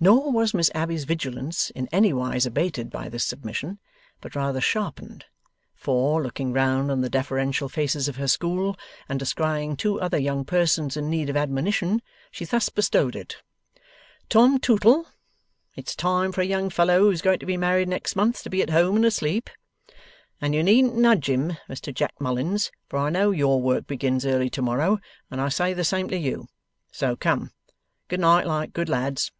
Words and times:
Nor, 0.00 0.32
was 0.32 0.52
Miss 0.52 0.72
Abbey's 0.74 1.04
vigilance 1.04 1.70
in 1.70 1.86
anywise 1.92 2.46
abated 2.46 2.90
by 2.90 3.08
this 3.08 3.22
submission, 3.22 3.78
but 4.20 4.34
rather 4.34 4.60
sharpened; 4.60 5.26
for, 5.76 6.20
looking 6.20 6.52
round 6.52 6.90
on 6.90 7.00
the 7.00 7.08
deferential 7.08 7.68
faces 7.68 8.08
of 8.08 8.16
her 8.16 8.26
school, 8.26 8.76
and 9.08 9.20
descrying 9.20 9.76
two 9.76 10.00
other 10.00 10.18
young 10.18 10.44
persons 10.44 10.96
in 10.96 11.08
need 11.08 11.30
of 11.30 11.36
admonition, 11.36 12.02
she 12.32 12.44
thus 12.44 12.70
bestowed 12.70 13.14
it: 13.14 13.36
'Tom 14.28 14.58
Tootle, 14.58 15.06
it's 15.76 15.94
time 15.94 16.32
for 16.32 16.40
a 16.40 16.44
young 16.44 16.70
fellow 16.70 16.98
who's 17.02 17.22
going 17.22 17.38
to 17.38 17.46
be 17.46 17.56
married 17.56 17.88
next 17.88 18.16
month, 18.16 18.42
to 18.42 18.50
be 18.50 18.62
at 18.62 18.70
home 18.70 18.96
and 18.96 19.04
asleep. 19.04 19.48
And 20.40 20.56
you 20.56 20.64
needn't 20.64 20.96
nudge 20.96 21.28
him, 21.30 21.56
Mr 21.68 21.94
Jack 21.94 22.20
Mullins, 22.20 22.72
for 22.88 22.98
I 22.98 23.10
know 23.10 23.30
your 23.30 23.62
work 23.62 23.86
begins 23.86 24.26
early 24.26 24.50
tomorrow, 24.50 24.98
and 25.30 25.40
I 25.40 25.50
say 25.50 25.72
the 25.72 25.84
same 25.84 26.08
to 26.08 26.16
you. 26.18 26.48
So 26.90 27.14
come! 27.14 27.52
Good 28.08 28.18
night, 28.20 28.44
like 28.44 28.72
good 28.72 28.88
lads! 28.88 29.30